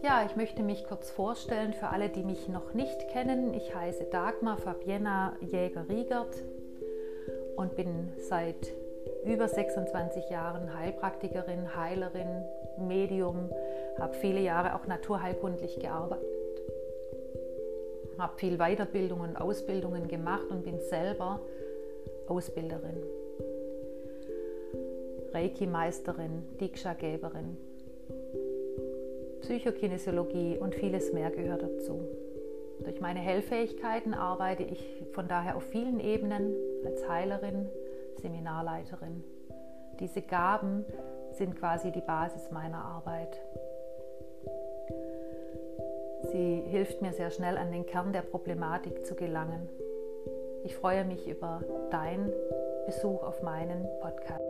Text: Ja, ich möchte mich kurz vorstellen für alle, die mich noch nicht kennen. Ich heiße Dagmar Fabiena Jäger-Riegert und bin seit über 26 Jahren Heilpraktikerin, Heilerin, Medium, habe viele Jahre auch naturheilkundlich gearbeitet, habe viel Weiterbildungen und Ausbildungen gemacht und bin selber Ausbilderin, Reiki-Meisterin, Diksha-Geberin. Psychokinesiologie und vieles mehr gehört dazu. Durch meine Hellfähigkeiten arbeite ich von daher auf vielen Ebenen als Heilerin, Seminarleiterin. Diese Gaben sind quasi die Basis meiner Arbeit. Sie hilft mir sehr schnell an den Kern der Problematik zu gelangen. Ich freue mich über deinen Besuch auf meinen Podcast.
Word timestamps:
Ja, 0.00 0.24
ich 0.24 0.36
möchte 0.36 0.62
mich 0.62 0.86
kurz 0.86 1.10
vorstellen 1.10 1.72
für 1.72 1.88
alle, 1.88 2.08
die 2.08 2.22
mich 2.22 2.48
noch 2.48 2.72
nicht 2.72 3.08
kennen. 3.08 3.52
Ich 3.52 3.74
heiße 3.74 4.04
Dagmar 4.04 4.56
Fabiena 4.56 5.36
Jäger-Riegert 5.40 6.36
und 7.56 7.74
bin 7.74 8.12
seit 8.16 8.72
über 9.24 9.48
26 9.48 10.30
Jahren 10.30 10.72
Heilpraktikerin, 10.78 11.74
Heilerin, 11.76 12.44
Medium, 12.78 13.50
habe 13.98 14.14
viele 14.14 14.40
Jahre 14.40 14.76
auch 14.76 14.86
naturheilkundlich 14.86 15.80
gearbeitet, 15.80 16.62
habe 18.18 18.36
viel 18.36 18.56
Weiterbildungen 18.58 19.30
und 19.30 19.36
Ausbildungen 19.36 20.06
gemacht 20.06 20.46
und 20.48 20.62
bin 20.62 20.78
selber 20.78 21.40
Ausbilderin, 22.28 23.02
Reiki-Meisterin, 25.32 26.44
Diksha-Geberin. 26.60 27.56
Psychokinesiologie 29.48 30.58
und 30.58 30.74
vieles 30.74 31.14
mehr 31.14 31.30
gehört 31.30 31.62
dazu. 31.62 32.06
Durch 32.84 33.00
meine 33.00 33.18
Hellfähigkeiten 33.18 34.12
arbeite 34.12 34.62
ich 34.62 35.02
von 35.12 35.26
daher 35.26 35.56
auf 35.56 35.62
vielen 35.62 36.00
Ebenen 36.00 36.54
als 36.84 37.08
Heilerin, 37.08 37.66
Seminarleiterin. 38.20 39.24
Diese 40.00 40.20
Gaben 40.20 40.84
sind 41.32 41.56
quasi 41.56 41.90
die 41.92 42.02
Basis 42.02 42.50
meiner 42.50 42.84
Arbeit. 42.84 43.40
Sie 46.30 46.62
hilft 46.66 47.00
mir 47.00 47.14
sehr 47.14 47.30
schnell 47.30 47.56
an 47.56 47.72
den 47.72 47.86
Kern 47.86 48.12
der 48.12 48.22
Problematik 48.22 49.06
zu 49.06 49.14
gelangen. 49.14 49.66
Ich 50.64 50.76
freue 50.76 51.06
mich 51.06 51.26
über 51.26 51.62
deinen 51.90 52.34
Besuch 52.84 53.22
auf 53.22 53.42
meinen 53.42 53.86
Podcast. 54.02 54.47